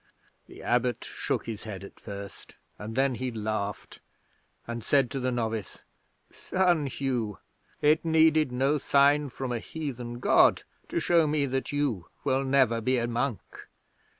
'The 0.47 0.63
Abbot 0.63 1.03
shook 1.03 1.45
his 1.45 1.63
head 1.65 1.83
at 1.83 1.99
first, 1.99 2.55
and 2.79 2.95
then 2.95 3.13
he 3.13 3.29
laughed 3.31 3.99
and 4.65 4.83
said 4.83 5.11
to 5.11 5.19
the 5.19 5.31
novice: 5.31 5.83
"Son 6.31 6.87
Hugh, 6.87 7.37
it 7.81 8.03
needed 8.03 8.51
no 8.51 8.79
sign 8.79 9.29
from 9.29 9.51
a 9.51 9.59
heathen 9.59 10.19
God 10.19 10.63
to 10.89 10.99
show 10.99 11.27
me 11.27 11.45
that 11.45 11.71
you 11.71 12.07
will 12.23 12.43
never 12.43 12.81
be 12.81 12.97
a 12.97 13.05
monk. 13.07 13.41